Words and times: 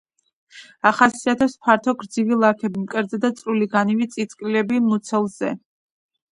ახასიათებს 0.89 1.55
ფართო 1.67 1.93
გრძივი 1.99 2.39
ლაქები 2.45 2.83
მკერდზე 2.87 3.21
და 3.27 3.33
წვრილი 3.43 3.71
განივი 3.77 4.11
წინწკლები 4.17 4.85
მუცელზე. 4.91 5.57